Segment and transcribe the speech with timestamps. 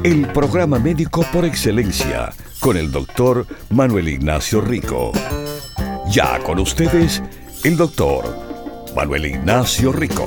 [0.00, 5.12] El programa médico por excelencia con el doctor Manuel Ignacio Rico.
[6.10, 7.22] Ya con ustedes,
[7.62, 8.24] el doctor
[8.96, 10.26] Manuel Ignacio Rico.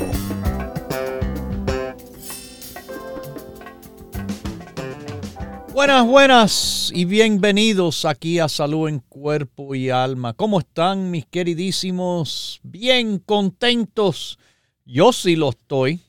[5.74, 10.32] Buenas, buenas y bienvenidos aquí a Salud en Cuerpo y Alma.
[10.32, 12.62] ¿Cómo están mis queridísimos?
[12.64, 14.40] Bien contentos.
[14.86, 16.05] Yo sí lo estoy.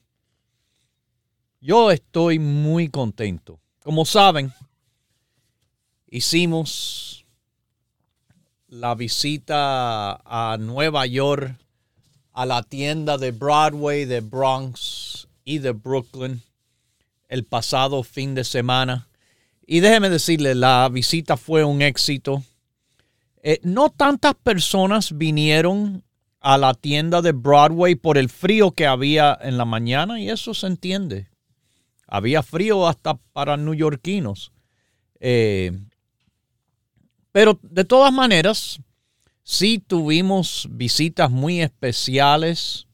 [1.67, 3.59] Yo estoy muy contento.
[3.83, 4.53] Como saben,
[6.07, 7.27] hicimos
[8.69, 11.57] la visita a Nueva York,
[12.33, 16.41] a la tienda de Broadway, de Bronx y de Brooklyn
[17.27, 19.09] el pasado fin de semana.
[19.67, 22.45] Y déjeme decirle, la visita fue un éxito.
[23.43, 26.05] Eh, no tantas personas vinieron
[26.39, 30.55] a la tienda de Broadway por el frío que había en la mañana y eso
[30.55, 31.27] se entiende.
[32.07, 34.53] Había frío hasta para neoyorquinos.
[35.21, 35.73] Eh,
[37.33, 38.79] pero de todas maneras,
[39.43, 42.87] sí tuvimos visitas muy especiales.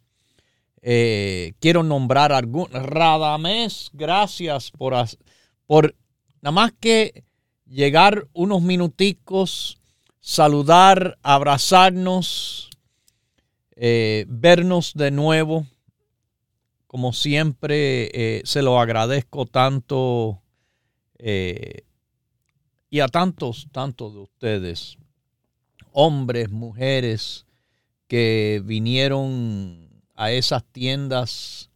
[0.83, 4.95] Eh, quiero nombrar algún Radamés, gracias por,
[5.67, 5.95] por
[6.41, 7.25] nada más que
[7.67, 9.79] llegar unos minuticos,
[10.21, 12.69] saludar, abrazarnos,
[13.77, 15.67] eh, vernos de nuevo.
[16.93, 20.43] Como siempre, eh, se lo agradezco tanto
[22.91, 24.99] y a tantos, tantos de ustedes,
[25.93, 27.47] hombres, mujeres,
[28.07, 31.71] que vinieron a esas tiendas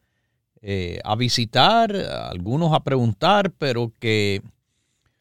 [0.61, 4.43] eh, a visitar, algunos a preguntar, pero que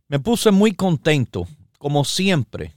[0.10, 1.48] me puse muy contento,
[1.78, 2.74] como siempre,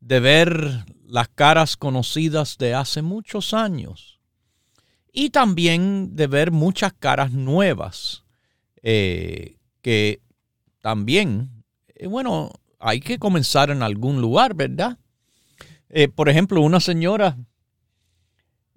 [0.00, 4.09] de ver las caras conocidas de hace muchos años
[5.12, 8.24] y también de ver muchas caras nuevas
[8.82, 10.20] eh, que
[10.80, 14.98] también, eh, bueno, hay que comenzar en algún lugar, ¿verdad?
[15.88, 17.36] Eh, por ejemplo, una señora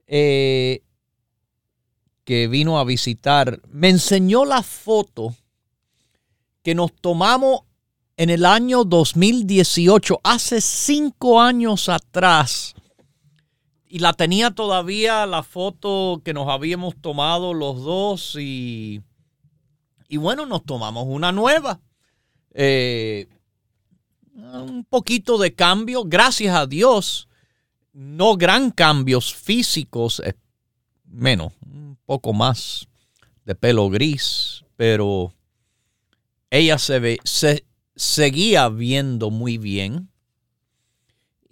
[0.06, 0.82] que
[2.26, 5.36] vino a visitar me enseñó la foto
[6.62, 7.62] que nos tomamos
[8.16, 12.76] en el año 2018, hace cinco años atrás.
[13.94, 19.04] Y la tenía todavía la foto que nos habíamos tomado los dos y,
[20.08, 21.80] y bueno, nos tomamos una nueva.
[22.56, 23.28] Eh,
[24.34, 27.28] un poquito de cambio, gracias a Dios,
[27.92, 30.24] no gran cambios físicos,
[31.06, 32.88] menos, un poco más
[33.46, 35.36] de pelo gris, pero
[36.50, 37.64] ella se, ve, se
[37.96, 40.10] seguía viendo muy bien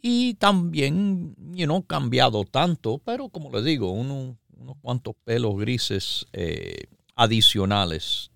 [0.01, 4.35] y también, you know, cambiado tanto, pero como le digo, unos
[4.81, 6.85] cuantos pelos grises eh,
[7.15, 8.31] adicionales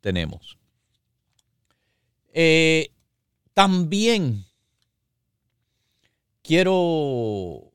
[0.00, 0.58] tenemos.
[2.32, 2.90] Eh,
[3.52, 4.44] también
[6.42, 7.72] quiero,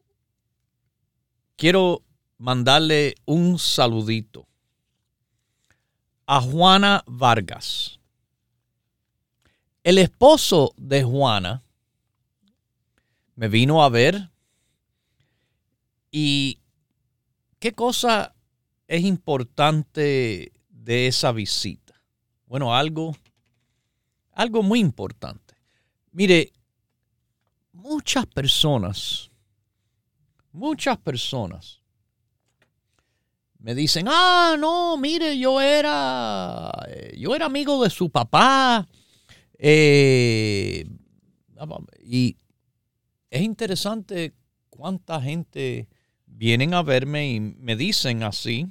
[1.55, 2.03] quiero
[2.37, 4.47] mandarle un saludito
[6.25, 7.99] a Juana Vargas.
[9.83, 11.63] El esposo de Juana
[13.37, 14.31] me vino a ver
[16.11, 16.59] y
[17.59, 18.35] qué cosa
[18.87, 21.93] es importante de esa visita.
[22.47, 23.15] Bueno, algo
[24.31, 25.55] algo muy importante.
[26.11, 26.51] Mire,
[27.73, 29.29] muchas personas,
[30.51, 31.81] muchas personas
[33.59, 38.87] me dicen, ah, no, mire, yo era, eh, yo era amigo de su papá.
[39.59, 40.87] Eh,
[42.03, 42.37] y
[43.29, 44.33] es interesante
[44.69, 45.87] cuánta gente
[46.25, 48.67] vienen a verme y me dicen así.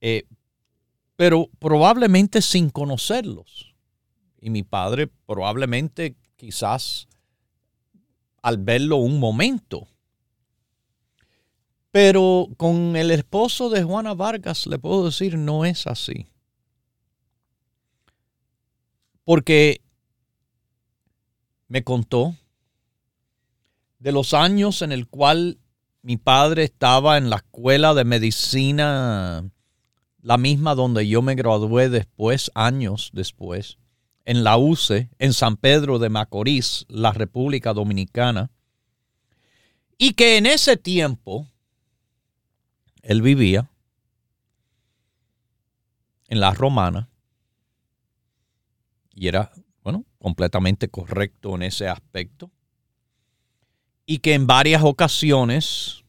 [0.00, 0.24] Eh,
[1.16, 3.74] pero probablemente sin conocerlos.
[4.40, 7.08] Y mi padre probablemente quizás
[8.42, 9.88] al verlo un momento.
[11.90, 16.26] Pero con el esposo de Juana Vargas le puedo decir no es así.
[19.24, 19.83] Porque
[21.74, 22.36] me contó
[23.98, 25.58] de los años en el cual
[26.02, 29.50] mi padre estaba en la escuela de medicina
[30.22, 33.78] la misma donde yo me gradué después, años después,
[34.24, 38.52] en la UCE, en San Pedro de Macorís, la República Dominicana,
[39.98, 41.48] y que en ese tiempo
[43.02, 43.68] él vivía
[46.28, 47.08] en la romana
[49.12, 49.50] y era,
[49.84, 52.50] bueno, completamente correcto en ese aspecto.
[54.06, 56.04] Y que en varias ocasiones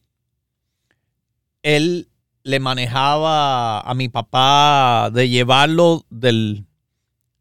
[1.62, 2.08] él
[2.42, 6.64] le manejaba a mi papá de llevarlo del,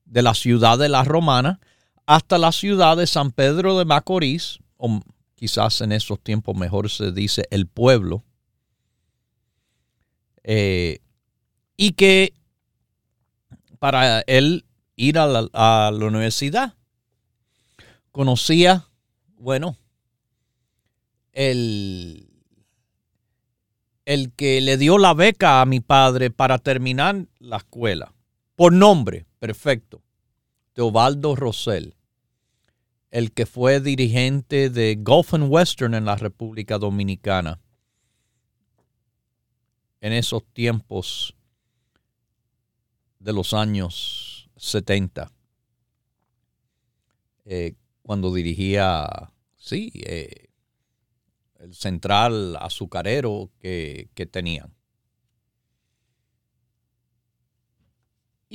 [0.06, 1.60] de la ciudad de la Romana
[2.06, 5.02] hasta la ciudad de San Pedro de Macorís, o
[5.36, 8.24] quizás en esos tiempos mejor se dice el pueblo,
[10.44, 11.00] eh,
[11.78, 12.34] y que
[13.80, 14.66] para él
[14.96, 16.74] ir a la, universidad.
[18.12, 18.88] Conocía,
[19.38, 19.78] bueno,
[21.34, 22.30] el,
[24.06, 28.14] el que le dio la beca a mi padre para terminar la escuela,
[28.56, 30.02] por nombre, perfecto,
[30.74, 31.96] Teobaldo Rosell,
[33.12, 37.60] el que fue dirigente de Gulf and Western en la República Dominicana.
[40.02, 41.34] En esos tiempos
[43.20, 44.25] de los años
[44.66, 45.32] 70,
[47.46, 50.50] eh, cuando dirigía, sí, eh,
[51.60, 54.76] el central azucarero que, que tenían.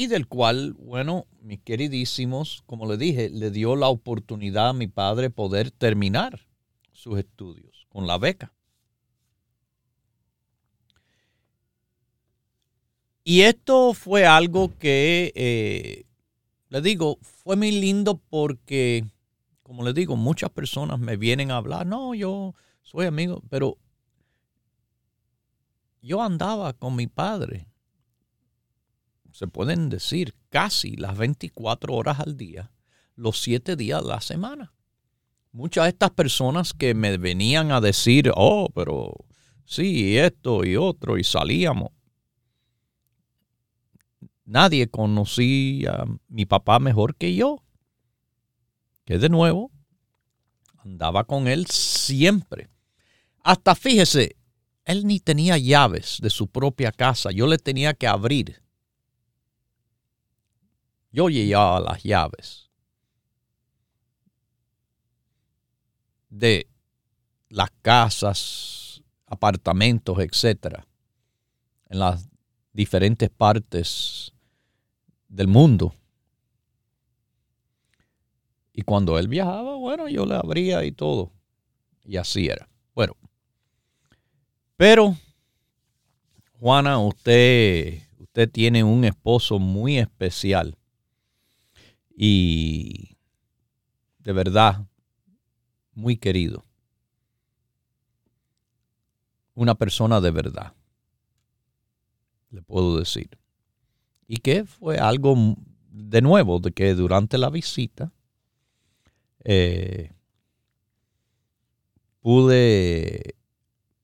[0.00, 4.86] y del cual, bueno, mis queridísimos, como le dije, le dio la oportunidad a mi
[4.86, 6.46] padre poder terminar
[6.92, 8.54] sus estudios con la beca.
[13.30, 16.04] Y esto fue algo que, eh,
[16.68, 19.04] le digo, fue muy lindo porque,
[19.62, 23.78] como le digo, muchas personas me vienen a hablar, no, yo soy amigo, pero
[26.02, 27.68] yo andaba con mi padre,
[29.30, 32.72] se pueden decir, casi las 24 horas al día,
[33.14, 34.72] los 7 días de la semana.
[35.52, 39.14] Muchas de estas personas que me venían a decir, oh, pero
[39.66, 41.92] sí, esto y otro, y salíamos
[44.50, 47.62] Nadie conocía a mi papá mejor que yo.
[49.04, 49.70] Que de nuevo,
[50.78, 52.68] andaba con él siempre.
[53.44, 54.34] Hasta fíjese,
[54.84, 57.30] él ni tenía llaves de su propia casa.
[57.30, 58.60] Yo le tenía que abrir.
[61.12, 62.70] Yo llevaba las llaves
[66.28, 66.68] de
[67.50, 70.88] las casas, apartamentos, etcétera,
[71.88, 72.28] en las
[72.72, 74.32] diferentes partes
[75.30, 75.94] del mundo.
[78.72, 81.32] Y cuando él viajaba, bueno, yo le abría y todo.
[82.04, 82.68] Y así era.
[82.94, 83.16] Bueno.
[84.76, 85.16] Pero,
[86.58, 90.76] Juana, usted, usted tiene un esposo muy especial.
[92.14, 93.16] Y
[94.18, 94.86] de verdad,
[95.94, 96.64] muy querido.
[99.54, 100.74] Una persona de verdad.
[102.50, 103.40] Le puedo decir
[104.30, 105.56] y que fue algo
[105.90, 108.12] de nuevo, de que durante la visita
[109.42, 110.12] eh,
[112.20, 113.34] pude,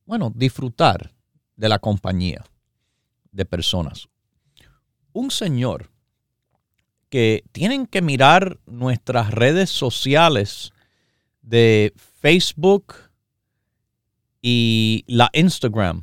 [0.04, 1.14] bueno, disfrutar
[1.54, 2.44] de la compañía
[3.30, 4.08] de personas.
[5.12, 5.92] Un señor
[7.08, 10.72] que tienen que mirar nuestras redes sociales
[11.40, 12.94] de Facebook
[14.42, 16.02] y la Instagram.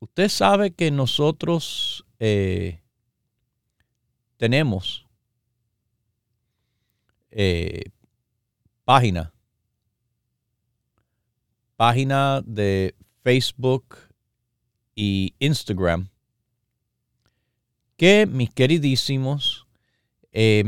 [0.00, 2.79] Usted sabe que nosotros eh,
[4.40, 5.06] tenemos
[7.30, 7.90] eh,
[8.86, 9.34] página,
[11.76, 13.98] página de Facebook
[14.94, 16.08] y Instagram
[17.98, 19.66] que mis queridísimos,
[20.32, 20.64] eh,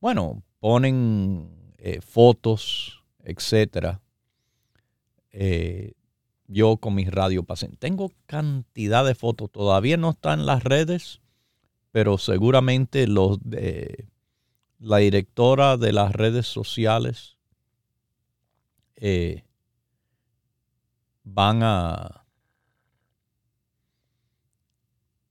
[0.00, 4.00] bueno, ponen eh, fotos, etcétera.
[6.46, 7.44] yo con mis radio
[7.80, 9.50] Tengo cantidad de fotos.
[9.50, 11.20] Todavía no están en las redes
[11.96, 14.10] pero seguramente los de
[14.80, 17.38] la directora de las redes sociales
[18.96, 19.44] eh,
[21.24, 22.26] van a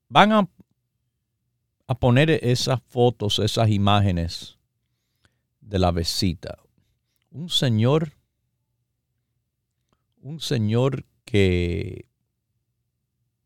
[0.08, 0.50] van a,
[1.86, 4.58] a poner esas fotos, esas imágenes
[5.62, 6.58] de la visita.
[7.30, 8.14] Un señor,
[10.20, 12.10] un señor que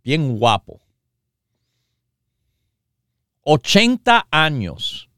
[0.06, 0.80] bien guapo
[3.44, 5.10] 80 años.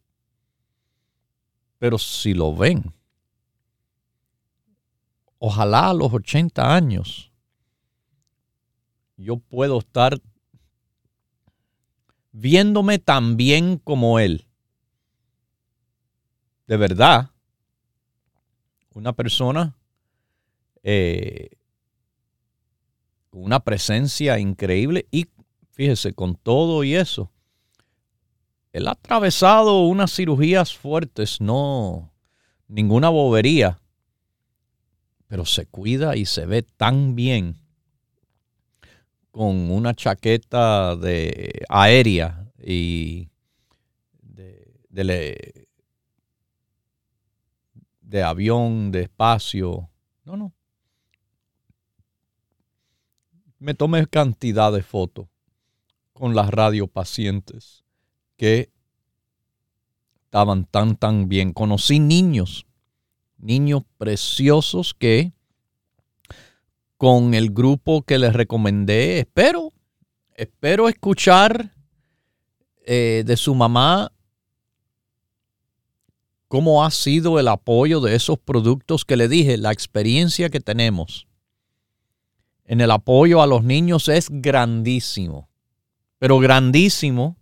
[1.80, 2.94] Pero si lo ven,
[5.40, 7.32] ojalá a los 80 años
[9.18, 10.20] yo puedo estar
[12.32, 14.48] viéndome tan bien como él.
[16.68, 17.30] de verdad,
[18.94, 19.76] una persona
[20.84, 21.50] eh,
[23.32, 25.28] una presencia increíble y
[25.72, 27.32] fíjese, con todo y eso,
[28.72, 32.12] él ha atravesado unas cirugías fuertes, no
[32.68, 33.82] ninguna bobería,
[35.28, 37.58] pero se cuida y se ve tan bien
[39.32, 43.30] con una chaqueta de aérea y
[44.22, 45.68] de,
[48.02, 49.90] de, avión, de espacio.
[50.24, 50.54] No, no.
[53.60, 55.28] Me tomé cantidad de fotos
[56.14, 57.86] con las radiopacientes
[58.42, 58.72] que
[60.26, 61.54] estaban tan, tan bien.
[61.54, 62.66] Conocí niños,
[63.38, 65.32] niños preciosos que
[66.98, 69.74] con el grupo que les recomendé, espero,
[70.34, 71.76] espero escuchar
[72.84, 74.12] eh, de su mamá
[76.48, 81.28] cómo ha sido el apoyo de esos productos que le dije, la experiencia que tenemos
[82.66, 85.48] en el apoyo a los niños es grandísimo,
[86.18, 87.38] pero grandísimo.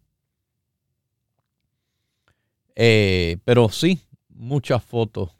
[2.75, 5.31] Eh, pero sí, muchas fotos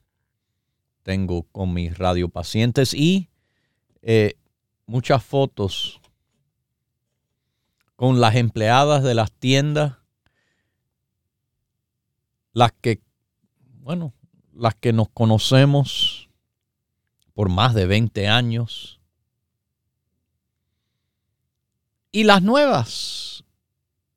[1.04, 3.30] tengo con mis radiopacientes y
[4.02, 4.36] eh,
[4.86, 6.00] muchas fotos
[7.96, 9.98] con las empleadas de las tiendas,
[12.54, 13.02] las que
[13.82, 14.14] bueno,
[14.54, 16.30] las que nos conocemos
[17.34, 19.00] por más de 20 años.
[22.12, 23.44] Y las nuevas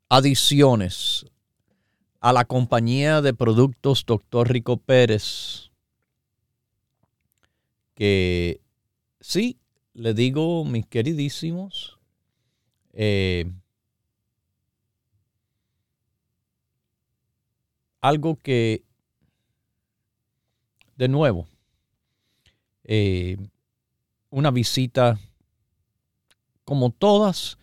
[0.09, 1.27] adiciones
[2.23, 4.49] a la compañía de productos Dr.
[4.49, 5.73] Rico Pérez,
[7.97, 8.61] que
[9.21, 9.59] sí,
[9.93, 11.99] le digo, mis queridísimos,
[12.93, 13.51] eh,
[18.01, 18.85] algo que
[20.95, 21.49] de nuevo,
[22.85, 23.37] eh,
[24.31, 25.19] una visita
[26.65, 27.59] como todas,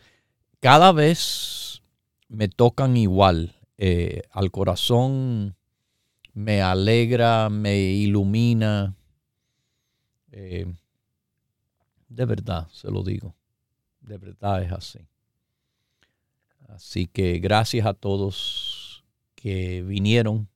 [0.59, 1.81] cada vez
[2.27, 3.55] me tocan igual.
[3.81, 5.55] Eh, al corazón
[6.33, 8.93] me alegra, me ilumina.
[10.33, 10.65] Eh,
[12.09, 13.33] de verdad, se lo digo.
[14.01, 14.99] De verdad es así.
[16.67, 20.49] Así que gracias a todos que vinieron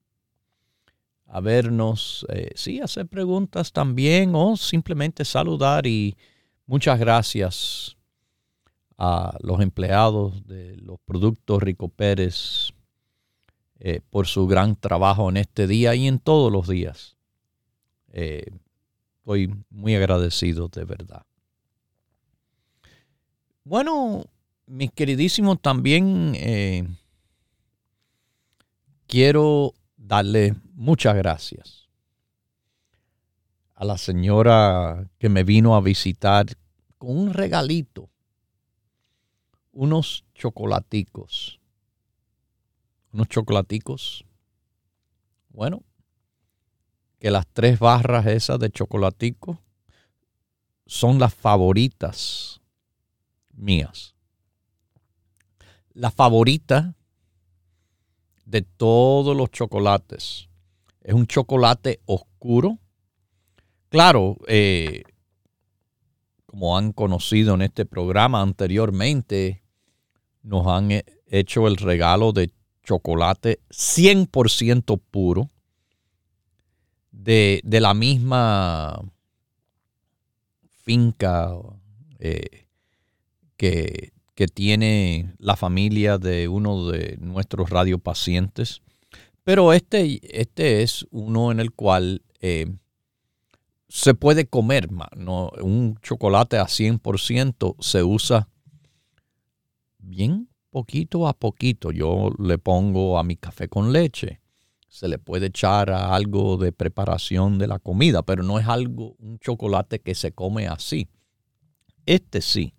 [1.26, 6.18] a vernos, eh, sí, hacer preguntas también o simplemente saludar y
[6.66, 7.96] muchas gracias
[8.98, 12.74] a los empleados de los productos Rico Pérez
[13.86, 17.18] eh, por su gran trabajo en este día y en todos los días.
[18.14, 18.50] Eh,
[19.20, 21.26] estoy muy agradecido de verdad.
[23.66, 24.24] Bueno,
[24.66, 26.98] mis queridísimos, también
[29.06, 31.84] quiero darle muchas gracias
[33.76, 36.46] a la señora que me vino a visitar
[36.98, 38.10] con un regalito,
[39.74, 41.60] unos chocolaticos.
[43.14, 44.26] Unos chocolaticos.
[45.50, 45.84] Bueno,
[47.20, 49.62] que las tres barras esas de chocolatico
[50.86, 52.60] son las favoritas
[53.54, 54.16] mías.
[55.94, 56.96] La favorita
[58.46, 60.50] de todos los chocolates.
[61.02, 62.80] Es un chocolate oscuro.
[63.90, 65.04] Claro, eh,
[66.48, 69.64] como han conocido en este programa anteriormente,
[70.42, 70.90] nos han
[71.28, 72.52] hecho el regalo de
[72.84, 75.50] chocolate 100% puro
[77.12, 79.02] de, la misma
[80.84, 81.52] finca
[82.20, 82.68] eh,
[83.58, 88.82] que que tiene la familia de uno de nuestros radiopacientes.
[89.44, 92.74] Pero este, este es uno en el cual eh,
[93.88, 94.90] se puede comer.
[95.16, 95.52] ¿no?
[95.62, 98.48] Un chocolate a 100% se usa
[100.00, 100.43] bien
[100.74, 101.92] poquito a poquito.
[101.92, 104.42] Yo le pongo a mi café con leche.
[104.90, 109.16] Se le puede echar a algo de preparación de la comida, pero no es algo,
[109.20, 111.08] un chocolate que se come así.
[112.06, 112.74] Este sí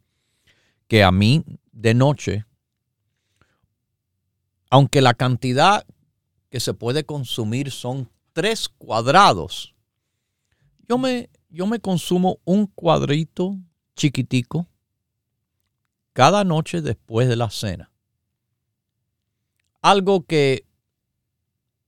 [0.89, 2.45] que a mí de noche,
[4.71, 5.87] aunque la cantidad
[6.51, 9.75] que se puede consumir son tres cuadrados,
[10.89, 13.57] yo me, yo me consumo un cuadrito
[13.97, 14.67] chiquitico
[16.15, 17.91] cada noche después de la cena.
[19.83, 20.65] Algo que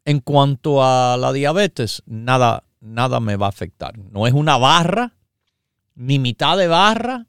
[0.05, 3.99] en cuanto a la diabetes, nada, nada me va a afectar.
[3.99, 5.15] No es una barra,
[5.95, 7.27] ni mitad de barra,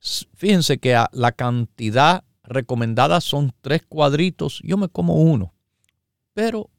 [0.00, 5.54] Fíjense que la cantidad recomendada son tres cuadritos, yo me como uno.
[6.34, 6.70] Pero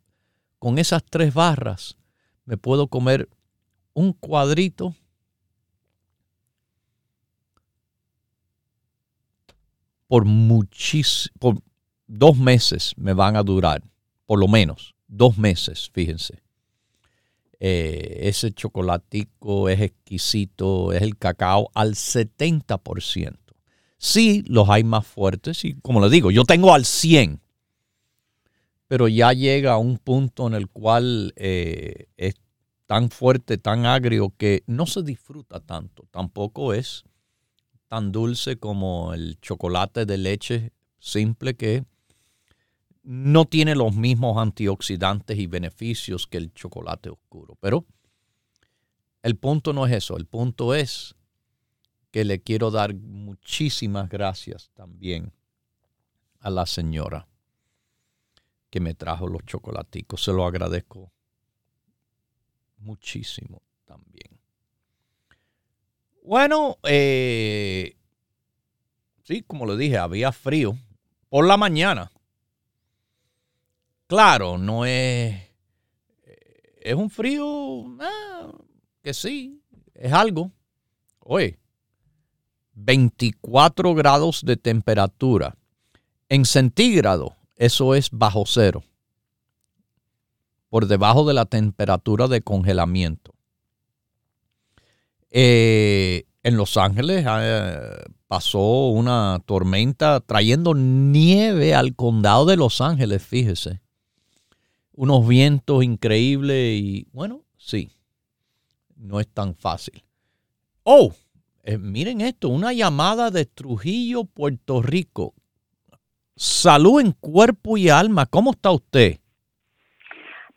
[0.58, 1.98] con esas tres barras
[2.46, 3.30] me puedo comer
[3.94, 4.96] un cuadrito
[10.10, 11.62] por muchísimo, por
[12.08, 13.84] dos meses me van a durar,
[14.26, 16.42] por lo menos, dos meses, fíjense.
[17.60, 23.38] Eh, ese chocolatico es exquisito, es el cacao al 70%.
[24.00, 27.40] Sí, los hay más fuertes y como les digo, yo tengo al 100,
[28.88, 32.34] pero ya llega a un punto en el cual eh, es
[32.88, 36.08] tan fuerte, tan agrio que no se disfruta tanto.
[36.10, 37.04] Tampoco es
[37.90, 41.84] tan dulce como el chocolate de leche simple que
[43.02, 47.58] no tiene los mismos antioxidantes y beneficios que el chocolate oscuro.
[47.60, 47.86] Pero
[49.24, 51.16] el punto no es eso, el punto es
[52.12, 55.34] que le quiero dar muchísimas gracias también
[56.40, 57.28] a la señora
[58.70, 60.24] que me trajo los chocolaticos.
[60.24, 61.12] Se lo agradezco
[62.78, 64.39] muchísimo también.
[66.30, 67.98] Bueno, eh,
[69.24, 70.78] sí, como le dije, había frío
[71.28, 72.12] por la mañana.
[74.06, 75.36] Claro, no es.
[76.82, 78.52] Es un frío ah,
[79.02, 79.60] que sí,
[79.96, 80.52] es algo.
[81.22, 81.58] Oye,
[82.76, 85.58] 24 grados de temperatura.
[86.28, 88.84] En centígrado, eso es bajo cero.
[90.70, 93.34] Por debajo de la temperatura de congelamiento.
[95.32, 97.80] Eh, en Los Ángeles eh,
[98.28, 103.82] pasó una tormenta trayendo nieve al condado de Los Ángeles, fíjese.
[104.94, 107.92] Unos vientos increíbles y bueno, sí,
[108.96, 110.04] no es tan fácil.
[110.84, 111.14] Oh,
[111.64, 115.34] eh, miren esto, una llamada de Trujillo, Puerto Rico.
[116.36, 119.20] Salud en cuerpo y alma, ¿cómo está usted?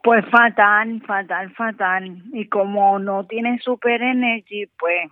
[0.02, 2.22] Pues fatal, fatal, fatal.
[2.32, 5.10] Y como no tiene super energy, pues,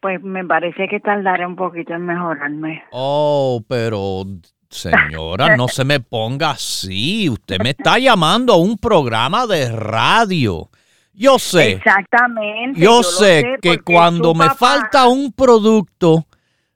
[0.00, 2.84] pues me parece que tardaré un poquito en mejorarme.
[2.92, 4.24] Oh, pero
[4.70, 7.28] señora, no se me ponga así.
[7.28, 10.70] Usted me está llamando a un programa de radio.
[11.12, 11.72] Yo sé.
[11.72, 12.80] Exactamente.
[12.80, 16.24] Yo, sé, que cuando me falta un producto,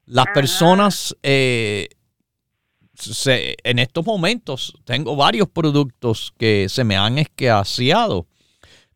[0.05, 1.89] las personas eh,
[3.37, 8.27] en estos momentos tengo varios productos que se me han escaseado,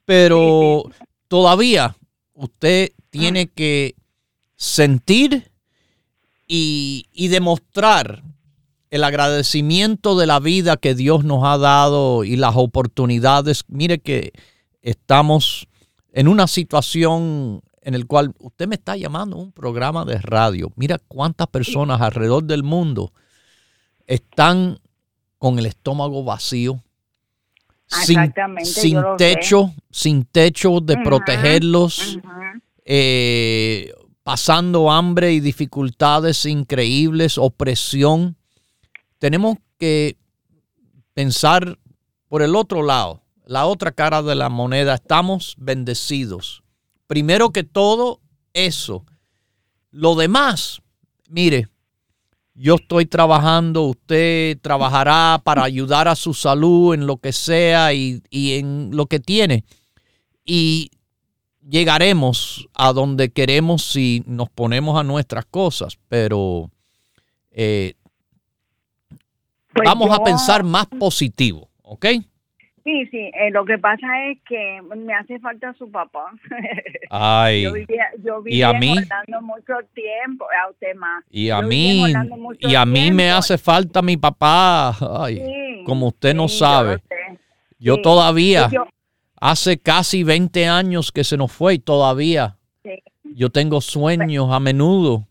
[0.05, 0.85] pero
[1.29, 1.97] todavía
[2.35, 3.53] usted tiene ah.
[3.55, 3.95] que
[4.57, 5.51] sentir
[6.47, 8.23] y, y, demostrar
[8.91, 13.65] el agradecimiento de la vida que Dios nos ha dado y las oportunidades.
[13.69, 14.33] Mire que
[14.81, 15.69] estamos
[16.13, 20.73] en una situación en el cual usted me está llamando a un programa de radio.
[20.77, 23.13] Mira cuántas personas alrededor del mundo
[24.09, 24.81] están
[25.39, 26.83] con el estómago vacío,
[27.87, 32.19] sin, sin techo, sin techo de protegerlos,
[32.85, 33.93] eh,
[34.25, 38.37] pasando hambre y dificultades increíbles, opresión.
[39.19, 40.17] Tenemos que
[41.15, 41.79] pensar
[42.29, 44.95] por el otro lado, la otra cara de la moneda.
[44.95, 46.63] Estamos bendecidos.
[47.07, 48.21] Primero que todo,
[48.53, 49.05] eso.
[49.91, 50.81] Lo demás,
[51.29, 51.69] mire,
[52.61, 58.21] yo estoy trabajando, usted trabajará para ayudar a su salud en lo que sea y,
[58.31, 59.65] en lo que tiene.
[60.45, 60.91] Y
[61.69, 66.69] llegaremos a donde queremos si nos ponemos a nuestras cosas, pero
[67.53, 67.95] eh,
[69.73, 72.07] pues vamos a pensar más positivo, ¿ok?
[72.89, 76.33] Sí, sí, eh, lo que pasa es que me hace falta su papá.
[77.11, 77.65] Ay.
[77.65, 78.95] yo vivía, yo vivía ¿Y a mí?
[79.43, 81.23] mucho tiempo, a usted más.
[81.31, 82.11] Y a mí,
[82.61, 84.97] y a mí me hace falta mi papá.
[85.21, 86.97] Ay, como usted no sabe.
[87.79, 88.71] Yo, todavía,
[89.39, 92.57] hace casi 20 años que se nos fue y todavía
[93.23, 95.29] yo tengo sueños a menudo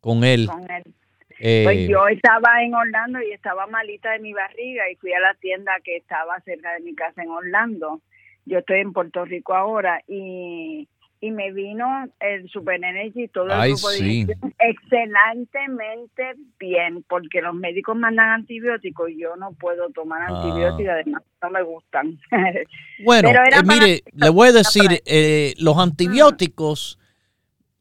[0.00, 0.46] con él.
[0.46, 0.94] Con él.
[1.40, 5.20] Pues eh, yo estaba en Orlando y estaba malita de mi barriga y fui a
[5.20, 8.02] la tienda que estaba cerca de mi casa en Orlando.
[8.44, 10.86] Yo estoy en Puerto Rico ahora y,
[11.22, 11.86] y me vino
[12.20, 19.20] el Super Energy todo el grupo de excelentemente bien porque los médicos mandan antibióticos y
[19.20, 20.26] yo no puedo tomar ah.
[20.28, 22.18] antibióticos además no me gustan
[23.04, 26.99] bueno eh, mire le voy a decir eh, los antibióticos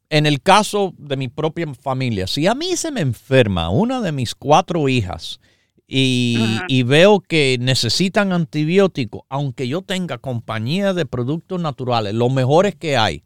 [0.09, 4.11] en el caso de mi propia familia, si a mí se me enferma una de
[4.11, 5.39] mis cuatro hijas
[5.87, 12.97] y, veo que necesitan antibióticos, aunque yo tenga compañía de productos naturales, los mejores que
[12.97, 13.23] hay,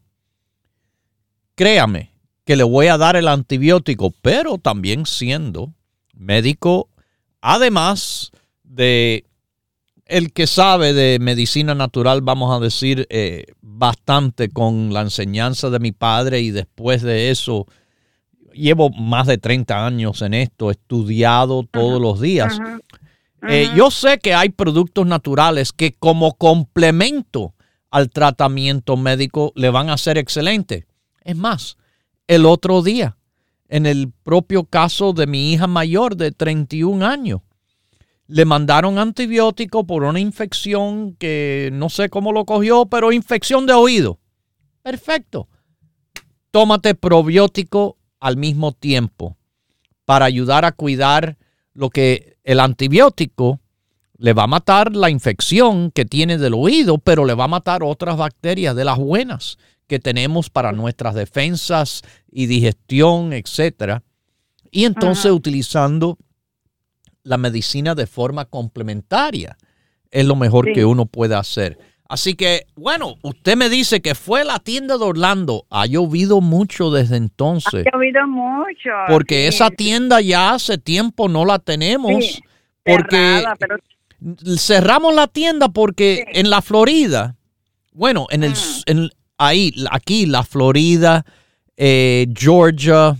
[1.54, 2.12] créame
[2.44, 5.74] que le voy a dar el antibiótico, pero también siendo
[6.14, 6.88] médico,
[7.40, 9.24] además de
[10.06, 15.80] el que sabe de medicina natural, vamos a decir, eh, bastante con la enseñanza de
[15.80, 17.66] mi padre y después de eso,
[18.52, 22.58] llevo más de 30 años en esto, estudiado todos los días.
[23.48, 27.54] Eh, yo sé que hay productos naturales que como complemento
[27.90, 30.86] al tratamiento médico le van a ser excelente.
[31.22, 31.76] Es más,
[32.26, 33.16] el otro día,
[33.68, 37.40] en el propio caso de mi hija mayor de 31 años,
[38.26, 43.74] le mandaron antibiótico por una infección que no sé cómo lo cogió, pero infección de
[43.74, 44.18] oído.
[44.82, 45.48] Perfecto.
[46.50, 49.36] Tómate probiótico al mismo tiempo
[50.04, 51.36] para ayudar a cuidar
[51.72, 53.60] lo que el antibiótico
[54.16, 57.82] le va a matar la infección que tiene del oído, pero le va a matar
[57.82, 64.02] otras bacterias de las buenas que tenemos para nuestras defensas y digestión, etcétera.
[64.70, 66.18] Y entonces utilizando
[67.24, 69.56] la medicina de forma complementaria
[70.10, 71.78] es lo mejor que uno puede hacer.
[72.08, 75.66] Así que, bueno, usted me dice que fue a la tienda de Orlando.
[75.70, 77.86] Ha llovido mucho desde entonces.
[77.86, 78.90] Ha llovido mucho.
[79.08, 82.42] Porque esa tienda ya hace tiempo no la tenemos.
[82.84, 83.44] porque
[84.58, 87.36] cerramos la tienda porque en la Florida,
[87.92, 88.54] bueno, en el,
[88.86, 91.24] en, ahí, aquí, la Florida,
[91.76, 93.16] eh, Georgia,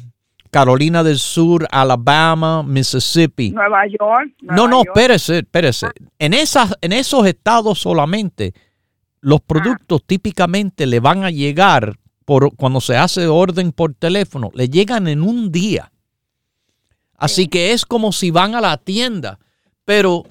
[0.54, 3.50] Carolina del Sur, Alabama, Mississippi.
[3.50, 4.34] Nueva York.
[4.42, 5.88] no, no, espérese, espérese.
[6.20, 8.54] En, esas, en esos estados solamente,
[9.20, 9.44] los ah.
[9.48, 15.08] productos típicamente le van a llegar por cuando se hace orden por teléfono, le llegan
[15.08, 15.90] en un día.
[17.16, 19.40] Así que es como si van a la tienda,
[19.84, 20.22] pero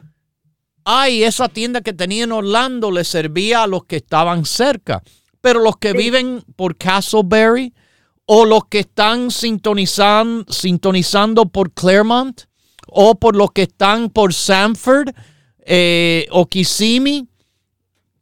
[0.86, 5.04] ay, esa tienda que tenía en Orlando le servía a los que estaban cerca,
[5.42, 7.74] pero los que viven por Castleberry,
[8.26, 12.44] o los que están sintonizando, sintonizando por Claremont
[12.88, 15.10] o por los que están por Sanford
[15.66, 17.28] eh, o Kissimmee.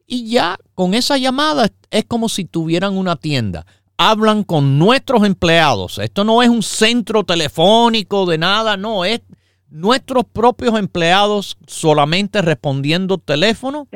[0.08, 3.65] y ya con esa llamada es como si tuvieran una tienda.
[3.97, 5.99] Hablan con nuestros empleados.
[5.99, 9.19] Esto no es un centro telefónico de nada, no, es
[9.70, 13.88] nuestros propios empleados solamente respondiendo teléfono,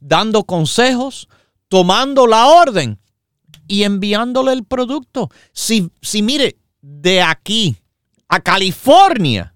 [0.00, 1.28] dando consejos,
[1.68, 2.98] tomando la orden
[3.68, 5.30] y enviándole el producto.
[5.52, 7.76] Si, si mire, de aquí
[8.28, 9.54] a California,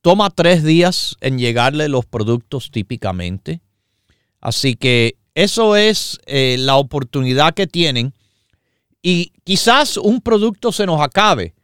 [0.00, 3.60] toma tres días en llegarle los productos típicamente.
[4.40, 8.14] Así que eso es eh, la oportunidad que tienen.
[9.02, 11.54] Y quizás un producto se nos acabe,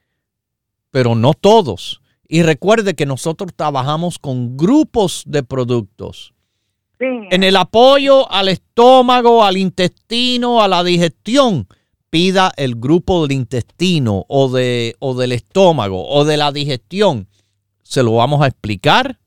[0.90, 2.01] pero no todos.
[2.32, 6.32] Y recuerde que nosotros trabajamos con grupos de productos.
[6.98, 11.68] En el apoyo al estómago, al intestino, a la digestión,
[12.08, 17.28] pida el grupo del intestino o, de, o del estómago o de la digestión.
[17.82, 19.18] Se lo vamos a explicar.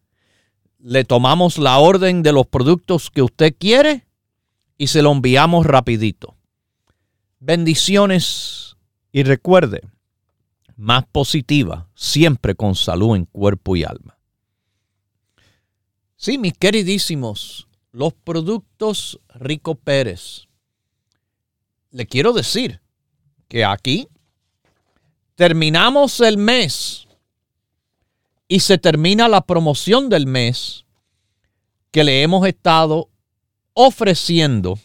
[0.79, 4.07] Le tomamos la orden de los productos que usted quiere
[4.79, 6.33] y se lo enviamos rapidito.
[7.37, 8.77] Bendiciones
[9.11, 9.81] y recuerde,
[10.75, 14.17] más positiva, siempre con salud en cuerpo y alma.
[16.15, 20.47] Sí, mis queridísimos, los productos Rico Pérez.
[21.91, 22.81] Le quiero decir
[23.47, 24.07] que aquí
[25.35, 27.07] terminamos el mes
[28.47, 30.85] y se termina la promoción del mes
[31.91, 33.09] que le hemos estado
[33.73, 34.79] ofreciendo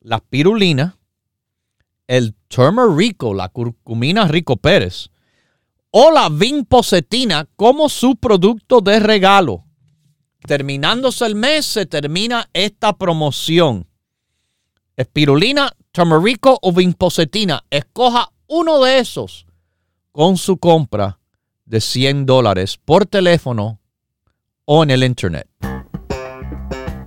[0.00, 0.98] la pirulina,
[2.06, 5.10] el turmerico, la curcumina Rico Pérez,
[5.96, 9.64] o la vinpocetina como su producto de regalo.
[10.44, 13.86] Terminándose el mes, se termina esta promoción.
[14.96, 17.62] Espirulina, turmerico o vinpocetina.
[17.70, 19.46] Escoja uno de esos
[20.10, 21.20] con su compra
[21.64, 23.78] de 100 dólares por teléfono
[24.64, 25.48] o en el internet.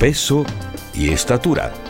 [0.00, 0.46] peso
[0.94, 1.89] y estatura.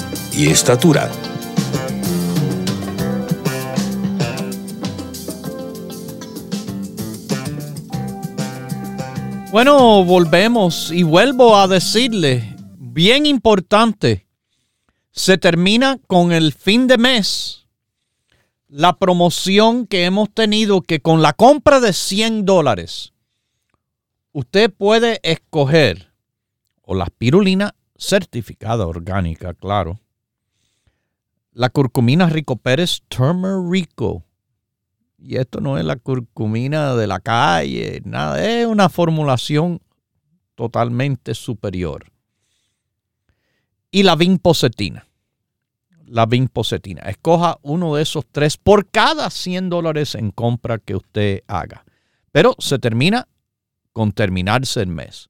[0.33, 1.11] y estatura.
[9.51, 14.25] Bueno, volvemos y vuelvo a decirle, bien importante,
[15.11, 17.61] se termina con el fin de mes
[18.71, 23.11] la promoción que hemos tenido que con la compra de 100 dólares,
[24.31, 26.13] usted puede escoger
[26.81, 29.99] o la espirulina certificada orgánica, claro,
[31.53, 34.23] la curcumina Rico Pérez Turmerico
[35.23, 39.79] y esto no es la curcumina de la calle, nada, es una formulación
[40.55, 42.05] totalmente superior.
[43.91, 45.05] Y la vinpocetina.
[46.05, 47.03] La vinpocetina.
[47.03, 51.85] Escoja uno de esos tres por cada 100 dólares en compra que usted haga.
[52.31, 53.27] Pero se termina
[53.93, 55.29] con terminarse el mes.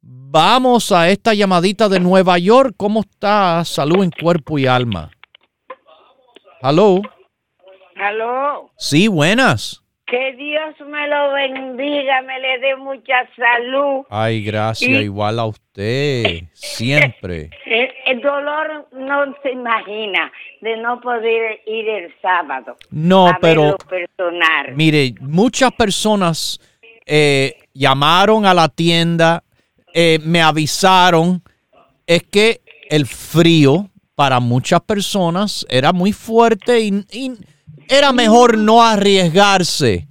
[0.00, 2.74] Vamos a esta llamadita de Nueva York.
[2.76, 3.64] ¿Cómo está?
[3.64, 5.10] Salud en cuerpo y alma.
[6.60, 7.00] Hello.
[7.96, 8.70] Aló.
[8.76, 9.82] Sí, buenas.
[10.06, 14.06] Que Dios me lo bendiga, me le dé mucha salud.
[14.08, 17.50] Ay, gracias, Y- igual a usted, siempre.
[17.66, 22.76] El, el dolor no se imagina de no poder ir el sábado.
[22.90, 24.74] No, a pero personal.
[24.74, 26.58] mire, muchas personas
[27.04, 29.42] eh, llamaron a la tienda,
[29.92, 31.42] eh, me avisaron,
[32.06, 37.30] es que el frío para muchas personas era muy fuerte y, y
[37.88, 40.08] era mejor no arriesgarse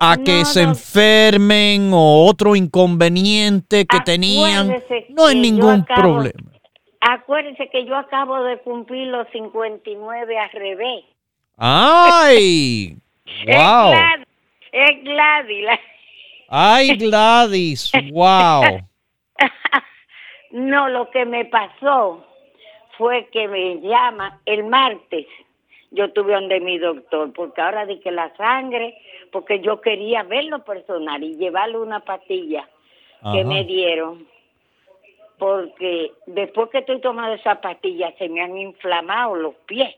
[0.00, 4.66] a que No, se enfermen o otro inconveniente que tenían.
[5.10, 6.50] No yo ningún acabo- problema.
[7.00, 11.04] Acuérdese que yo acabo de cumplir los 59 al revés.
[11.56, 12.96] ¡Ay!
[13.46, 13.92] Es ¡Wow!
[14.72, 15.80] Es Gladys, la-
[16.48, 17.92] ¡Ay, Gladys!
[18.12, 18.62] ¡Wow!
[20.50, 22.24] No, lo que me pasó
[22.98, 25.26] fue que me llama el martes.
[25.92, 28.98] Yo estuve donde mi doctor, porque ahora di que la sangre,
[29.32, 32.68] porque yo quería verlo personal y llevarle una pastilla
[33.32, 34.26] que me dieron.
[35.38, 39.94] Porque después que estoy tomando esa pastilla se me han inflamado los pies.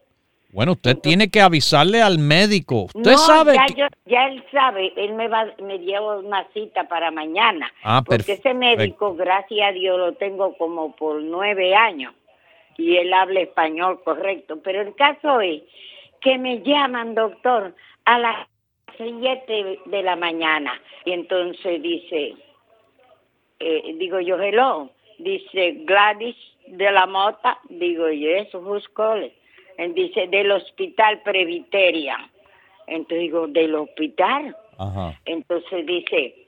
[0.52, 2.86] Bueno, usted tiene que avisarle al médico.
[2.94, 3.74] Usted no, sabe ya, que...
[3.74, 7.72] yo- ya él sabe, él me va, me lleva una cita para mañana.
[7.82, 12.12] Ah, porque ese médico, gracias a Dios, lo tengo como por nueve años
[12.76, 14.60] y él habla español correcto.
[14.62, 15.62] Pero el caso es
[16.20, 18.48] que me llaman, doctor, a las
[18.96, 22.34] siete de la mañana y entonces dice,
[23.58, 29.32] eh, digo yo, hello, dice Gladys de la Mota, digo, yes, who's calling?
[29.78, 32.30] Él dice, del hospital Presbyterian.
[32.86, 34.56] Entonces digo, ¿del hospital?
[34.78, 35.18] Ajá.
[35.24, 36.39] Entonces dice,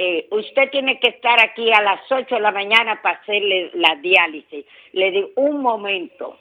[0.00, 3.96] eh, usted tiene que estar aquí a las 8 de la mañana para hacerle la
[3.96, 4.64] diálisis.
[4.92, 6.36] Le digo, un momento.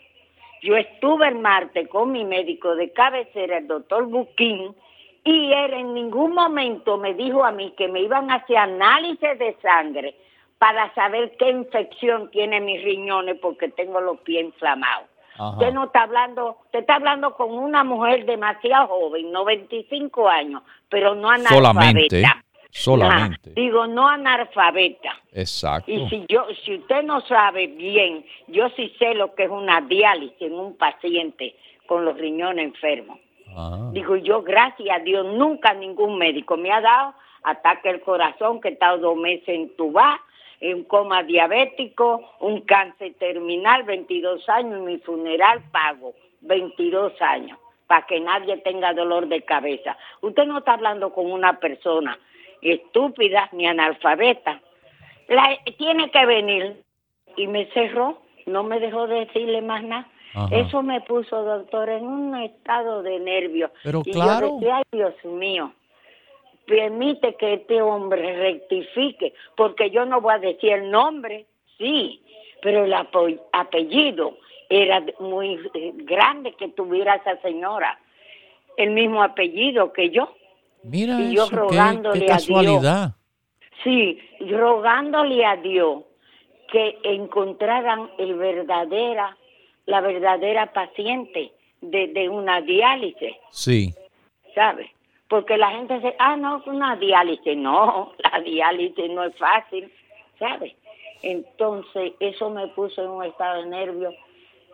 [0.62, 4.76] Yo estuve el martes con mi médico de cabecera, el doctor Buquín,
[5.24, 9.40] y él en ningún momento me dijo a mí que me iban a hacer análisis
[9.40, 10.14] de sangre
[10.60, 15.08] para saber qué infección tiene mis riñones porque tengo los pies inflamados.
[15.34, 15.50] Ajá.
[15.50, 21.16] Usted no está hablando, usted está hablando con una mujer demasiado joven, 95 años, pero
[21.16, 21.56] no analfabeta.
[21.56, 22.24] Solamente.
[22.78, 23.50] Solamente.
[23.50, 23.56] Ajá.
[23.56, 25.18] Digo, no analfabeta.
[25.34, 25.92] Exacto.
[25.92, 29.82] Y si yo, si usted no sabe bien, yo sí sé lo que es una
[29.82, 31.56] diálisis en un paciente
[31.88, 33.20] con los riñones enfermos.
[33.56, 33.90] Ah.
[33.94, 38.70] Digo yo, gracias a Dios, nunca ningún médico me ha dado ataque al corazón, que
[38.70, 40.22] he estado dos meses en tuba,
[40.62, 47.58] un coma diabético, un cáncer terminal, 22 años, y mi funeral pago 22 años,
[47.88, 49.98] para que nadie tenga dolor de cabeza.
[50.22, 52.20] Usted no está hablando con una persona
[52.62, 54.62] estúpida ni analfabeta.
[55.28, 56.84] La, tiene que venir.
[57.36, 60.08] Y me cerró, no me dejó decirle más nada.
[60.34, 60.56] Ajá.
[60.56, 63.72] Eso me puso, doctor, en un estado de nervio.
[63.84, 64.48] Pero y claro.
[64.48, 65.72] yo decía, ay, Dios mío,
[66.68, 71.46] permite que este hombre rectifique, porque yo no voy a decir el nombre,
[71.78, 72.22] sí,
[72.62, 74.38] pero el apellido
[74.70, 77.98] era muy eh, grande que tuviera esa señora,
[78.76, 80.36] el mismo apellido que yo.
[80.90, 82.48] Mira y yo eso, qué- rogándole qué, a Dios.
[82.48, 83.12] casualidad.
[83.84, 84.20] Sí,
[84.50, 86.04] rogándole a Dios
[86.72, 89.38] que encontraran el verdadera,
[89.86, 93.94] la verdadera paciente de, de una diálisis, Sí.
[94.56, 94.92] ¿sabe?
[95.30, 97.58] porque la gente dice, ah, no, una diálisis.
[97.58, 99.92] No, la diálisis no es fácil,
[100.40, 100.74] ¿sabes?
[101.22, 104.14] Entonces, eso me puso en un estado de nervio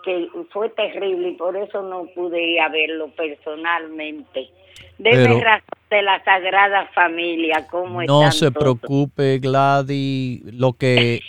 [0.03, 4.49] que fue terrible y por eso no pude ir a verlo personalmente.
[4.97, 11.21] Debe razón de la Sagrada Familia, ¿cómo No se preocupe, Gladys, lo que...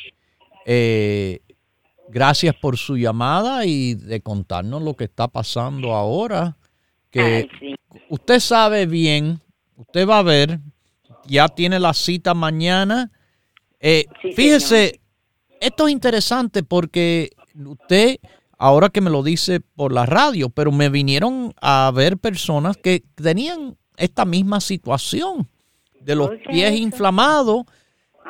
[0.67, 1.41] Eh,
[2.09, 6.57] gracias por su llamada y de contarnos lo que está pasando ahora.
[7.11, 7.49] Que
[8.09, 9.41] usted sabe bien,
[9.77, 10.59] usted va a ver,
[11.27, 13.11] ya tiene la cita mañana.
[13.81, 15.01] Eh, fíjese,
[15.61, 18.19] esto es interesante porque usted,
[18.59, 23.03] ahora que me lo dice por la radio, pero me vinieron a ver personas que
[23.15, 25.49] tenían esta misma situación
[26.01, 27.65] de los pies inflamados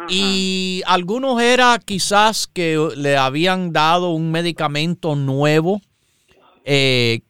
[0.09, 5.81] y algunos era quizás que le habían dado un medicamento nuevo,
[6.65, 7.21] eh,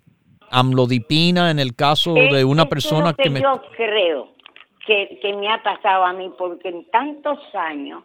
[0.50, 3.40] amlodipina en el caso de una persona que, me...
[3.40, 4.33] Yo creo
[4.86, 8.02] que, me ha pasado a mí, porque en tantos años,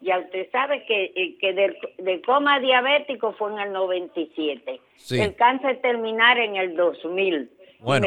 [0.00, 5.80] ya usted sabe que, eh, que de, coma diabético fue en el 97, el cáncer
[5.80, 7.50] terminar en el 2000.
[7.80, 8.06] Bueno,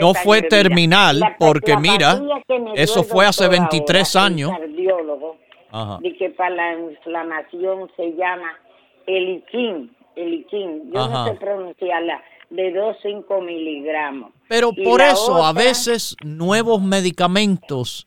[0.00, 2.18] no fue terminal porque mira,
[2.74, 4.52] eso fue hace 23 años.
[5.70, 5.98] Ajá.
[6.00, 8.58] De que para la inflamación se llama
[9.06, 14.32] eliquín, eliquín, yo no sé pronunciarla, de 2,5 miligramos.
[14.48, 18.06] Pero por eso a veces nuevos medicamentos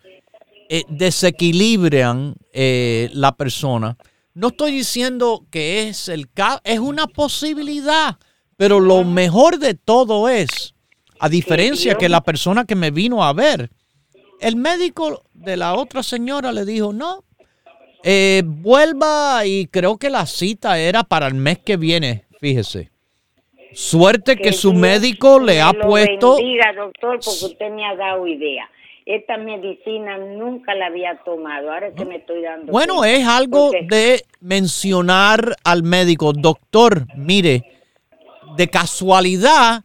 [0.69, 3.97] eh, desequilibran eh, la persona.
[4.33, 8.17] No estoy diciendo que es el caso, es una posibilidad,
[8.57, 10.73] pero lo mejor de todo es,
[11.19, 13.69] a diferencia que la persona que me vino a ver,
[14.39, 17.25] el médico de la otra señora le dijo, no,
[18.03, 22.90] eh, vuelva y creo que la cita era para el mes que viene, fíjese.
[23.73, 26.35] Suerte que, su médico le ha puesto.
[26.35, 28.69] Bendiga, doctor, porque usted me ha dado idea.
[29.05, 31.71] Esta medicina nunca la había tomado.
[31.71, 32.71] Ahora que me estoy dando.
[32.71, 37.63] Bueno, es algo de mencionar al médico, doctor, mire,
[38.55, 39.83] de casualidad,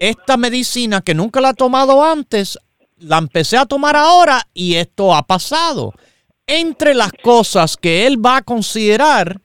[0.00, 2.58] esta medicina que nunca la ha tomado antes,
[2.98, 5.92] la empecé a tomar ahora y esto ha pasado.
[6.46, 9.40] Entre las cosas que él va a considerar,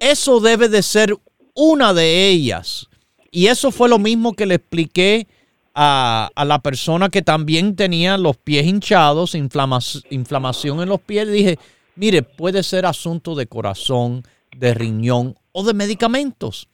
[0.00, 1.14] eso debe de ser
[1.54, 2.88] una de ellas.
[3.34, 5.26] Y eso fue lo mismo que le expliqué
[5.74, 11.32] a, la persona que también tenía los pies hinchados, inflamación en los pies.
[11.32, 11.58] Dije,
[11.96, 14.22] mire, puede ser asunto de corazón,
[14.54, 16.68] de riñón o de medicamentos.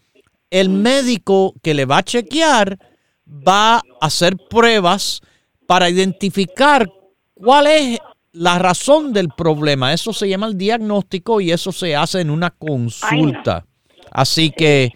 [0.51, 2.77] El médico que le va a chequear
[3.25, 5.21] va a hacer pruebas
[5.69, 6.91] para identificar
[7.35, 7.99] cuál es
[8.33, 9.93] la razón del problema.
[9.93, 13.65] Eso se llama el diagnóstico y eso se hace en una consulta.
[14.11, 14.93] Así que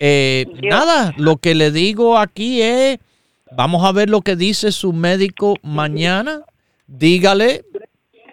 [0.00, 2.98] eh, nada, lo que le digo aquí es,
[3.56, 6.42] vamos a ver lo que dice su médico mañana.
[6.86, 7.64] Dígale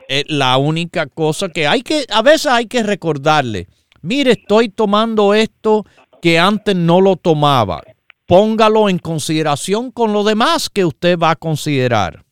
[0.10, 3.68] eh, la única cosa que hay que, a veces hay que recordarle,
[4.02, 5.86] mire, estoy tomando esto
[6.22, 7.82] que antes no lo tomaba.
[8.26, 12.24] Póngalo en consideración con lo demás que usted va a considerar.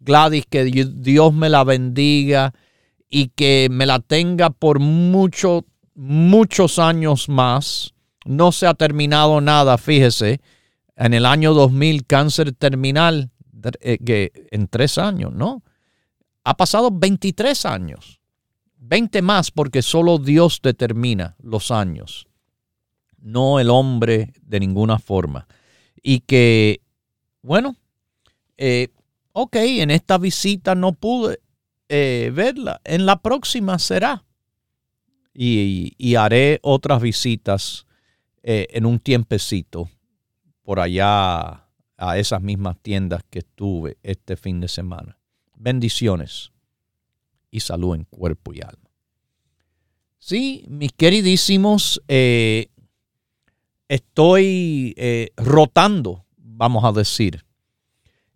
[0.00, 2.54] Gladys, que Dios me la bendiga
[3.08, 5.62] y que me la tenga por muchos,
[5.94, 7.95] muchos años más
[8.26, 10.40] no se ha terminado nada, fíjese,
[10.96, 13.30] en el año 2000 cáncer terminal
[13.80, 15.62] eh, en tres años, ¿no?
[16.44, 18.20] Ha pasado 23 años,
[18.78, 22.26] 20 más porque solo Dios determina los años,
[23.18, 25.46] no el hombre de ninguna forma.
[26.02, 26.82] Y que,
[27.42, 27.76] bueno,
[28.56, 28.88] eh,
[29.32, 31.40] ok, en esta visita no pude
[31.88, 34.24] eh, verla, en la próxima será.
[35.38, 37.85] y haré otras visitas
[38.48, 39.90] eh, en un tiempecito
[40.62, 41.66] por allá
[41.96, 45.18] a esas mismas tiendas que estuve este fin de semana.
[45.56, 46.52] Bendiciones
[47.50, 48.88] y salud en cuerpo y alma.
[50.20, 52.68] Sí, mis queridísimos, eh,
[53.88, 57.44] estoy eh, rotando, vamos a decir.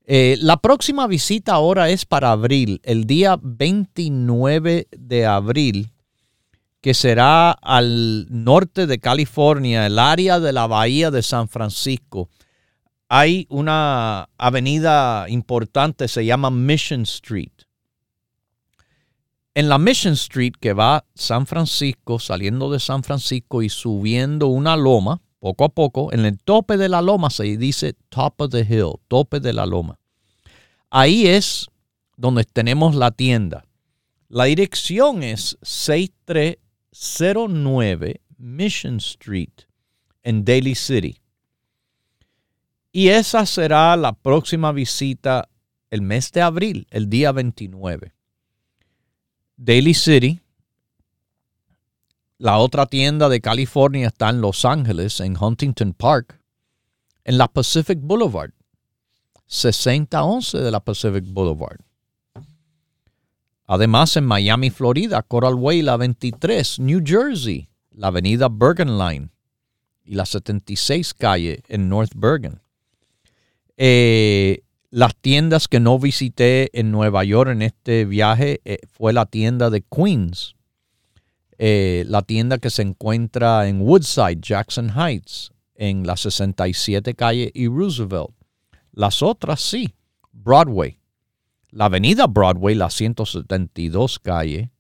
[0.09, 5.93] la próxima visita ahora es para abril, el día 29 de abril
[6.81, 12.29] que será al norte de California, el área de la bahía de San Francisco.
[13.09, 17.53] Hay una avenida importante, se llama Mission Street.
[19.55, 24.77] En la Mission Street que va San Francisco, saliendo de San Francisco y subiendo una
[24.77, 28.61] loma, poco a poco, en el tope de la loma se dice top of the
[28.61, 29.99] hill, tope de la loma.
[30.89, 31.67] Ahí es
[32.17, 33.65] donde tenemos la tienda.
[34.29, 36.57] La dirección es 63
[36.93, 39.67] 09 Mission Street
[40.23, 41.21] en Daly City.
[42.93, 45.49] Y esa será la próxima visita
[45.91, 48.13] el mes de abril, el día 29.
[49.57, 50.41] Daily City,
[52.39, 56.41] la otra tienda de California está en Los Ángeles, en Huntington Park,
[57.25, 58.53] en la Pacific Boulevard,
[59.47, 61.81] 6011 de la Pacific Boulevard.
[63.73, 69.29] Además, en Miami, Florida, Coral Way, la 23, New Jersey, la avenida Bergen Line
[70.03, 72.61] y la 76 calle en North Bergen.
[73.77, 79.27] Eh, las tiendas que no visité en Nueva York en este viaje eh, fue la
[79.27, 80.57] tienda de Queens,
[81.57, 87.69] eh, la tienda que se encuentra en Woodside, Jackson Heights, en la 67 calle y
[87.69, 88.35] Roosevelt.
[88.91, 89.95] Las otras sí,
[90.33, 91.00] Broadway,
[91.71, 94.71] la avenida Broadway, la 172 calle.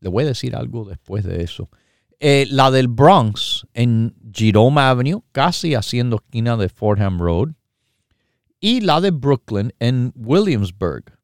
[0.00, 1.68] Le voy a decir algo después de eso.
[2.18, 7.50] Eh, la del Bronx, en Jerome Avenue, casi haciendo esquina de Fordham Road.
[8.60, 11.18] Y la de Brooklyn en Williamsburg.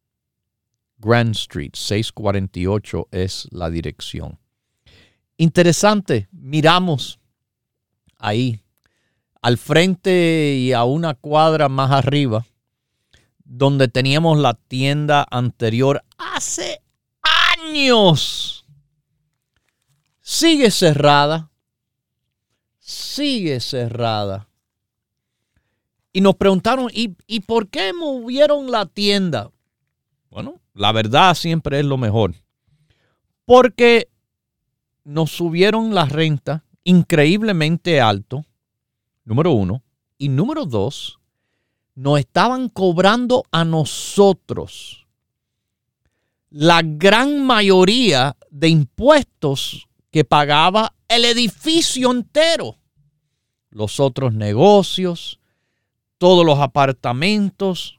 [0.99, 4.39] Grand Street, 648 es la dirección.
[5.37, 7.20] Interesante, miramos
[8.18, 8.62] ahí,
[9.43, 12.47] al frente y a una cuadra más arriba,
[13.47, 16.82] donde teníamos la tienda anterior hace
[17.59, 18.66] años.
[20.20, 21.51] Sigue cerrada,
[22.78, 24.49] sigue cerrada.
[26.12, 29.51] Y nos preguntaron, ¿y, ¿y por qué movieron la tienda?
[30.30, 32.34] Bueno, la verdad siempre es lo mejor.
[33.44, 34.09] Porque
[35.05, 38.44] nos subieron la renta increíblemente alto,
[39.24, 39.82] número uno.
[40.18, 41.20] Y número dos,
[41.97, 45.05] nos estaban cobrando a nosotros
[46.51, 52.76] la gran mayoría de impuestos que pagaba el edificio entero.
[53.70, 55.40] Los otros negocios,
[56.16, 57.99] todos los apartamentos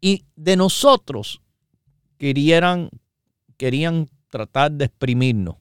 [0.00, 1.40] y de nosotros
[2.18, 2.90] querían,
[3.56, 5.56] querían tratar de exprimirnos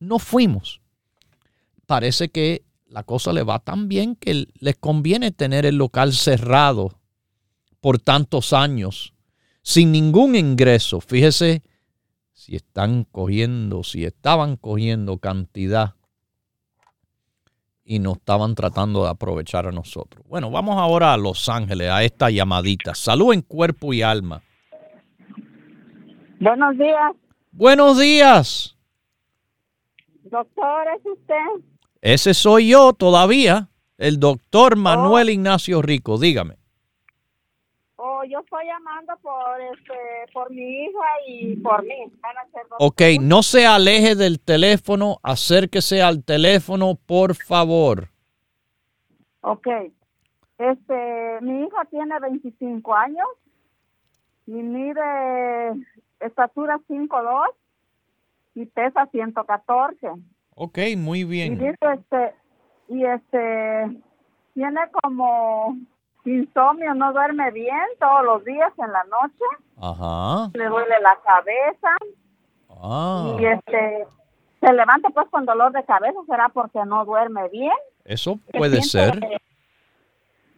[0.00, 0.80] no fuimos.
[1.86, 6.98] Parece que la cosa le va tan bien que les conviene tener el local cerrado
[7.80, 9.14] por tantos años,
[9.62, 11.00] sin ningún ingreso.
[11.00, 11.62] Fíjese
[12.32, 15.94] si están cogiendo, si estaban cogiendo cantidad
[17.84, 20.24] y no estaban tratando de aprovechar a nosotros.
[20.28, 22.94] Bueno, vamos ahora a Los Ángeles, a esta llamadita.
[22.94, 24.42] Salud en cuerpo y alma.
[26.40, 27.12] Buenos días.
[27.52, 28.76] Buenos días.
[30.24, 31.70] Doctor, ¿es usted?
[32.02, 35.32] Ese soy yo todavía, el doctor Manuel oh.
[35.32, 36.18] Ignacio Rico.
[36.18, 36.56] Dígame.
[37.96, 42.10] Oh, yo estoy llamando por, este, por mi hija y por mí.
[42.78, 48.08] ok, no se aleje del teléfono, acérquese al teléfono, por favor.
[49.42, 49.66] Ok.
[50.56, 53.28] Este, mi hija tiene 25 años
[54.46, 55.86] y mide
[56.20, 57.48] estatura 5'2
[58.54, 60.08] y pesa 114.
[60.62, 61.58] Ok, muy bien.
[61.58, 62.34] Y este,
[62.88, 64.02] y este,
[64.52, 65.74] tiene como
[66.26, 69.44] insomnio, no duerme bien todos los días en la noche.
[69.80, 70.50] Ajá.
[70.52, 71.88] Le duele la cabeza.
[72.68, 73.36] Ah.
[73.38, 74.06] Y este,
[74.60, 77.72] se levanta pues con dolor de cabeza, será porque no duerme bien.
[78.04, 79.18] Eso puede ser.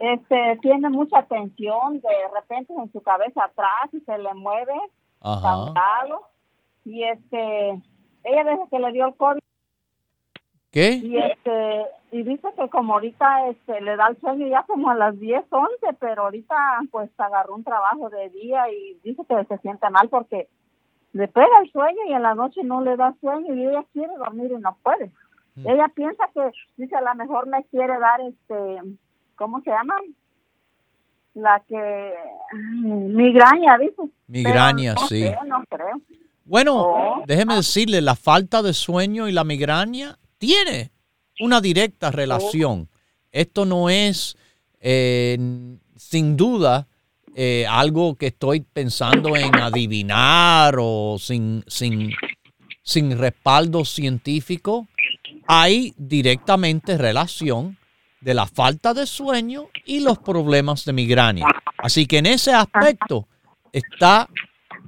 [0.00, 4.74] este, tiene mucha tensión, de repente en su cabeza atrás y se le mueve.
[5.20, 5.72] Ajá
[6.84, 7.70] y este
[8.24, 9.42] ella desde que le dio el COVID
[10.72, 10.94] ¿Qué?
[10.94, 14.94] Y este y dice que como ahorita este le da el sueño ya como a
[14.94, 15.70] las 10, 11,
[16.00, 16.56] pero ahorita
[16.90, 20.48] pues agarró un trabajo de día y dice que se siente mal porque
[21.12, 24.14] le pega el sueño y en la noche no le da sueño y ella quiere
[24.16, 25.10] dormir y no puede.
[25.56, 25.68] Mm.
[25.68, 26.40] Ella piensa que
[26.78, 28.96] dice a lo mejor me quiere dar este
[29.36, 29.94] ¿cómo se llama?
[31.34, 32.14] La que
[32.54, 34.02] migraña, dice.
[34.26, 35.30] Migraña, sí.
[35.46, 36.00] no creo.
[36.44, 37.24] Bueno, oh.
[37.26, 40.90] déjeme decirle, la falta de sueño y la migraña tiene
[41.38, 42.88] una directa relación.
[43.30, 44.36] Esto no es,
[44.80, 45.38] eh,
[45.96, 46.88] sin duda,
[47.36, 52.12] eh, algo que estoy pensando en adivinar o sin, sin,
[52.82, 54.88] sin respaldo científico.
[55.46, 57.78] Hay directamente relación
[58.20, 61.46] de la falta de sueño y los problemas de migraña.
[61.78, 63.28] Así que en ese aspecto
[63.72, 64.28] está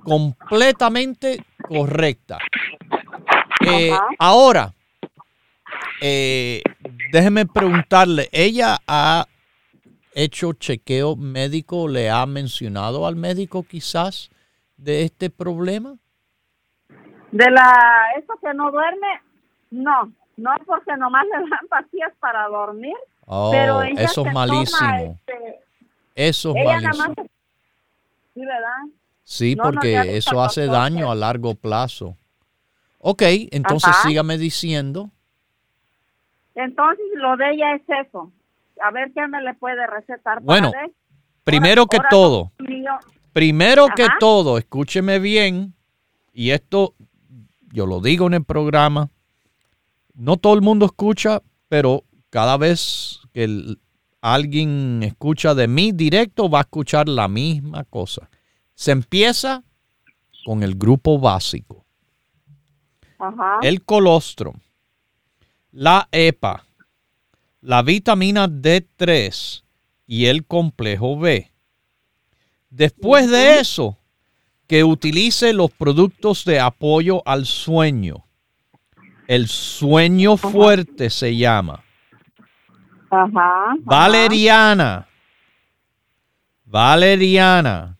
[0.03, 2.39] completamente correcta.
[3.65, 4.75] Eh, ahora,
[6.01, 6.63] eh,
[7.11, 9.27] déjeme preguntarle, ¿ella ha
[10.15, 11.89] hecho chequeo médico?
[11.89, 14.31] ¿Le ha mencionado al médico quizás
[14.77, 15.97] de este problema?
[17.33, 19.09] De la, eso que no duerme,
[19.71, 22.95] no, no porque nomás le dan pastillas para dormir
[23.27, 25.19] Oh, Pero ella eso es toma, malísimo.
[25.27, 25.61] este,
[26.15, 27.15] Eso es malísimo.
[28.35, 28.71] Sí, ¿verdad?
[29.25, 32.17] Sí, No, porque eso hace daño a largo plazo.
[32.99, 34.09] Ok, entonces Ajá.
[34.09, 35.11] sígame diciendo.
[36.55, 38.33] Entonces, lo de ella es eso.
[38.83, 40.41] A ver qué me le puede recetar.
[40.43, 40.73] Bueno.
[41.45, 42.53] Primero Ahora- que ahora todo,
[43.35, 45.75] primero que todo, escúcheme bien,
[46.33, 46.95] y esto
[47.71, 49.11] yo lo digo en el programa,
[50.15, 53.79] no todo el mundo escucha, pero cada vez que el-
[54.23, 58.31] alguien escucha de mí directo va a escuchar la misma cosa.
[58.75, 59.63] Se empieza
[60.47, 61.85] con el grupo básico.
[63.19, 63.59] Ajá.
[63.63, 64.55] el colostrum,
[65.75, 66.65] la EPA,
[67.61, 69.65] la vitamina D3
[70.07, 71.51] y el complejo B.
[72.71, 73.99] Después de eso,
[74.69, 78.25] que utilice los productos de apoyo al sueño.
[79.27, 81.83] El sueño fuerte se llama.
[83.11, 83.27] Ajá.
[83.27, 83.75] ajá.
[83.81, 85.09] Valeriana.
[86.67, 87.99] Valeriana.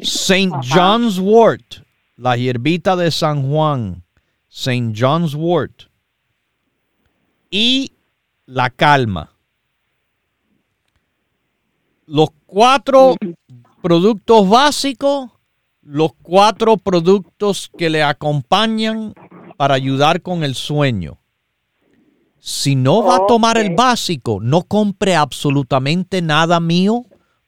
[0.00, 0.50] St.
[0.70, 1.82] John's Wort.
[2.16, 4.04] La hierbita de San Juan.
[4.48, 4.92] St.
[4.94, 5.93] John's Wort.
[7.56, 7.92] Y
[8.46, 9.30] la calma.
[12.04, 13.14] Los cuatro
[13.80, 15.30] productos básicos,
[15.80, 19.14] los cuatro productos que le acompañan
[19.56, 21.20] para ayudar con el sueño.
[22.40, 27.04] Si no va a tomar el básico, no compre absolutamente nada mío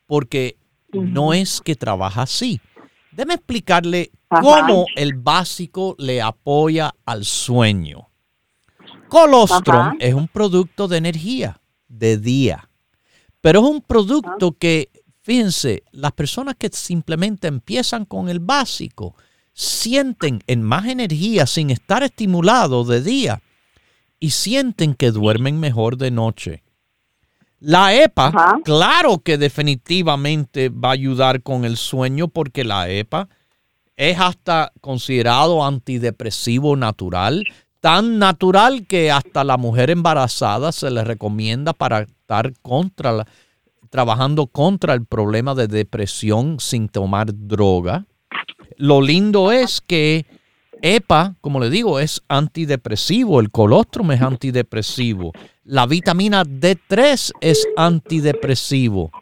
[0.06, 0.56] porque
[0.92, 2.60] no es que trabaja así.
[3.10, 8.06] Déme explicarle cómo el básico le apoya al sueño.
[9.08, 9.96] Colostrum Ajá.
[9.98, 12.68] es un producto de energía de día,
[13.40, 14.90] pero es un producto que,
[15.22, 19.14] fíjense, las personas que simplemente empiezan con el básico
[19.52, 23.42] sienten en más energía sin estar estimulados de día
[24.20, 26.62] y sienten que duermen mejor de noche.
[27.58, 28.58] La EPA, Ajá.
[28.64, 33.28] claro que definitivamente va a ayudar con el sueño porque la EPA
[33.96, 37.44] es hasta considerado antidepresivo natural,
[37.86, 43.28] tan natural que hasta la mujer embarazada se le recomienda para estar contra la-
[43.90, 48.04] trabajando contra el problema de depresión sin tomar droga.
[48.76, 50.26] Lo lindo es que
[50.82, 55.30] EPA, como le digo, es antidepresivo, el colostrum es antidepresivo,
[55.62, 59.12] la vitamina D3 es antidepresivo.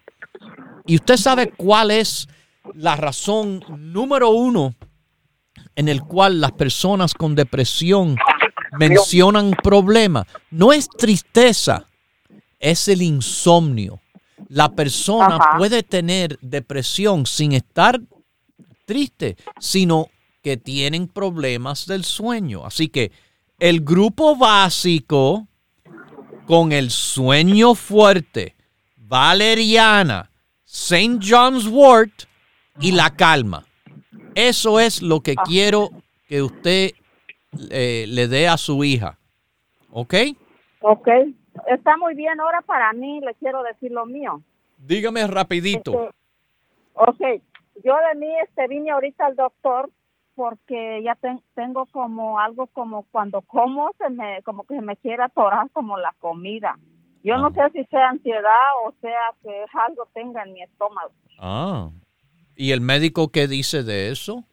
[0.87, 2.29] Y usted sabe cuál es
[2.73, 4.75] la razón número uno
[5.77, 8.17] en el cual las personas con depresión
[8.79, 10.27] mencionan problemas.
[10.51, 11.87] No es tristeza,
[12.59, 14.01] es el insomnio.
[14.49, 15.59] La persona Ajá.
[15.59, 18.01] puede tener depresión sin estar
[18.85, 20.09] triste, sino
[20.43, 22.67] que tienen problemas del sueño.
[22.67, 23.13] Así que
[23.59, 25.49] el grupo básico
[26.47, 28.55] con el sueño fuerte,
[28.97, 30.31] valeriana,
[30.67, 31.19] St.
[31.23, 32.25] John's Wort
[32.81, 33.65] y la calma.
[34.35, 35.91] Eso es lo que quiero
[36.29, 36.93] que usted
[37.71, 39.19] eh, le dé a su hija.
[39.91, 40.15] ¿Ok?
[40.81, 41.09] Ok.
[41.69, 42.41] Está muy bien.
[42.41, 44.43] Ahora para mí le quiero decir lo mío.
[44.79, 45.93] Dígame rapidito.
[46.05, 46.15] Este,
[46.95, 47.43] ok.
[47.85, 49.91] Yo de mí este, vine ahorita al doctor
[50.35, 54.97] porque ya ten- tengo como algo como cuando como se me como que se me
[54.97, 56.77] quiere atorar como la comida.
[57.23, 58.51] Yo no sé si sea ansiedad
[58.85, 61.13] o sea que algo tenga en mi estómago.
[61.39, 61.91] Ah.
[62.57, 64.45] ¿Y el médico qué dice de eso?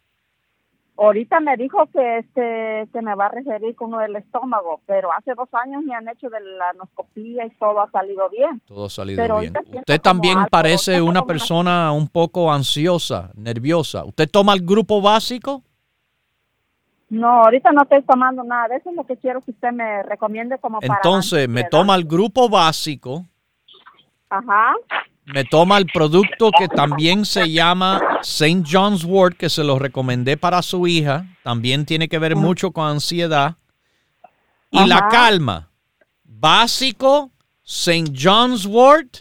[1.03, 5.11] Ahorita me dijo que este que me va a referir con uno del estómago, pero
[5.11, 8.61] hace dos años me han hecho de la anoscopía y todo ha salido bien.
[8.67, 9.53] Todo ha salido Pero bien.
[9.73, 14.05] Usted también algo, parece una persona un poco ansiosa, nerviosa.
[14.05, 15.63] ¿Usted toma el grupo básico?
[17.09, 20.03] No, ahorita no estoy tomando nada de eso, es lo que quiero que usted me
[20.03, 20.95] recomiende como para...
[20.95, 23.25] Entonces, me toma el grupo básico,
[24.31, 24.75] Ajá,
[25.33, 28.63] me toma el producto que también se llama St.
[28.69, 31.25] John's Wort, que se lo recomendé para su hija.
[31.43, 33.55] También tiene que ver mucho con ansiedad.
[34.71, 35.69] Y la calma.
[36.23, 37.31] Básico,
[37.63, 38.11] St.
[38.17, 39.19] John's Wort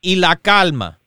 [0.00, 0.98] y la calma.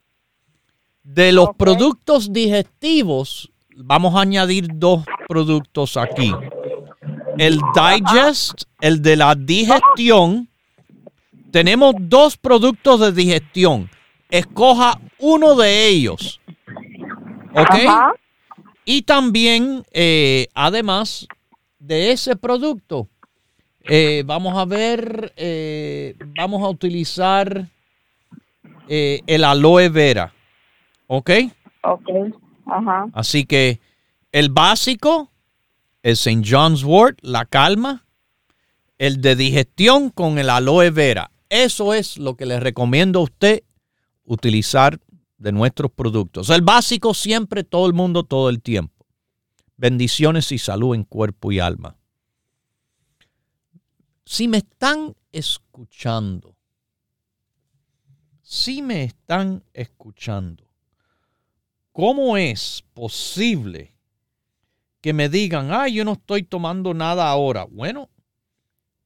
[1.03, 6.33] De los productos digestivos, vamos a añadir dos productos aquí.
[7.37, 10.49] El Digest, el de la digestión.
[11.51, 13.89] Tenemos dos productos de digestión.
[14.29, 16.39] Escoja uno de ellos.
[17.53, 17.75] ¿Ok?
[17.87, 18.13] ajá,
[18.85, 21.27] Y también, eh, además
[21.79, 23.07] de ese producto,
[23.81, 27.67] eh, vamos a ver, eh, vamos a utilizar
[28.87, 30.33] el aloe vera.
[31.07, 31.31] ¿Ok?
[31.83, 32.09] ok,
[32.65, 33.79] ajá, Así que
[34.31, 35.31] el básico,
[36.03, 36.43] el St.
[36.45, 38.05] John's Wort, la calma,
[38.97, 41.31] el de digestión con el aloe vera.
[41.49, 43.63] Eso es lo que les recomiendo a usted
[44.27, 44.99] utilizar
[45.37, 46.49] de nuestros productos.
[46.49, 49.05] El básico siempre, todo el mundo, todo el tiempo.
[49.77, 51.97] Bendiciones y salud en cuerpo y alma.
[54.25, 56.55] Si me están escuchando,
[58.41, 60.69] si me están escuchando,
[61.91, 63.93] ¿cómo es posible
[64.99, 67.65] que me digan, ay, yo no estoy tomando nada ahora?
[67.69, 68.09] Bueno,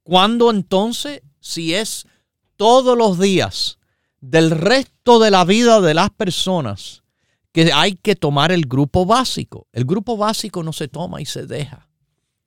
[0.03, 1.22] ¿cuándo entonces?
[1.39, 2.07] Si es
[2.55, 3.78] todos los días
[4.22, 7.03] del resto de la vida de las personas
[7.51, 9.67] que hay que tomar el grupo básico.
[9.74, 11.89] El grupo básico no se toma y se deja.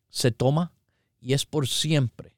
[0.08, 0.72] Se toma
[1.20, 2.36] y es por siempre.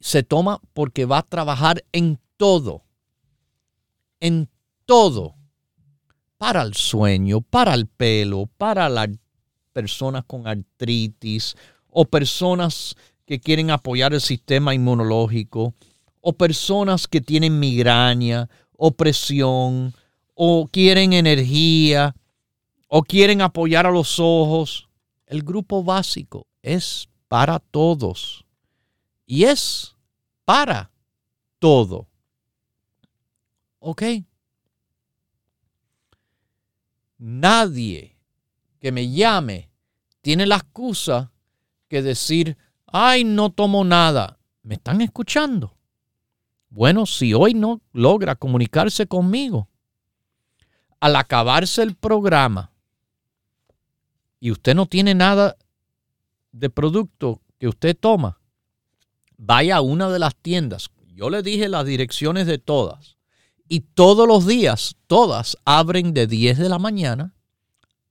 [0.00, 2.84] Se toma porque va a trabajar en todo.
[4.20, 4.48] En
[4.86, 5.34] todo.
[6.38, 9.08] Para el sueño, para el pelo, para las
[9.72, 11.56] personas con artritis
[11.90, 12.94] o personas
[13.26, 15.74] que quieren apoyar el sistema inmunológico
[16.20, 18.48] o personas que tienen migraña
[18.78, 19.92] o presión
[20.34, 22.14] o quieren energía
[22.86, 24.88] o quieren apoyar a los ojos.
[25.26, 28.46] El grupo básico es para todos
[29.26, 29.94] y es
[30.44, 30.90] para
[31.58, 32.08] todo.
[33.80, 34.02] ¿Ok?
[37.18, 38.16] Nadie
[38.80, 39.70] que me llame
[40.22, 41.32] tiene la excusa
[41.88, 42.56] que decir,
[42.86, 44.38] ay, no tomo nada.
[44.62, 45.77] ¿Me están escuchando?
[46.70, 49.68] Bueno, si hoy no logra comunicarse conmigo,
[51.00, 52.72] al acabarse el programa
[54.40, 55.56] y usted no tiene nada
[56.52, 58.40] de producto que usted toma,
[59.36, 60.90] vaya a una de las tiendas.
[61.14, 63.16] Yo le dije las direcciones de todas.
[63.68, 67.34] Y todos los días, todas abren de 10 de la mañana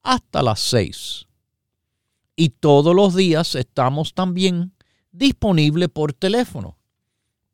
[0.02, 1.26] hasta las 6.
[2.36, 4.72] Y todos los días estamos también
[5.10, 6.77] disponibles por teléfono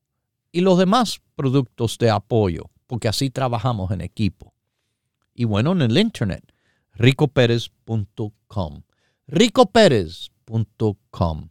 [0.51, 4.55] y los demás productos de apoyo, porque así trabajamos en equipo.
[5.35, 6.51] Y bueno, en el internet,
[6.95, 8.85] ricoperez.com.
[9.27, 11.51] ricoperez.com.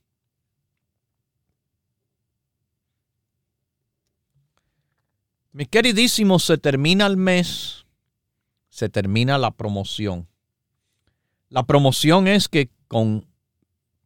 [5.55, 7.85] Mi queridísimo, se termina el mes,
[8.69, 10.27] se termina la promoción.
[11.49, 13.27] La promoción es que con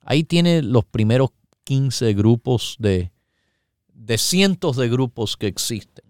[0.00, 1.30] Ahí tiene los primeros
[1.64, 3.12] 15 grupos de,
[3.88, 6.04] de cientos de grupos que existen.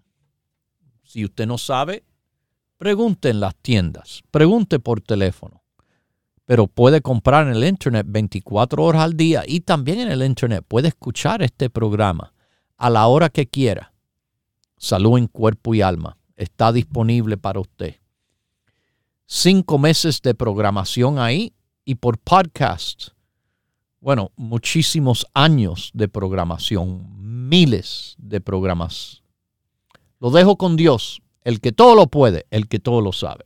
[1.03, 2.03] Si usted no sabe,
[2.77, 5.60] pregunte en las tiendas, pregunte por teléfono.
[6.51, 10.65] Pero puede comprar en el internet 24 horas al día y también en el internet
[10.67, 12.33] puede escuchar este programa
[12.75, 13.93] a la hora que quiera.
[14.75, 17.95] Salud en cuerpo y alma está disponible para usted.
[19.25, 21.53] Cinco meses de programación ahí
[21.85, 23.11] y por podcast.
[24.01, 29.23] Bueno, muchísimos años de programación, miles de programas.
[30.19, 33.45] Lo dejo con Dios, el que todo lo puede, el que todo lo sabe.